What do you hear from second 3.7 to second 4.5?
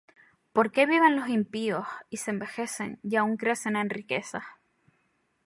en riquezas?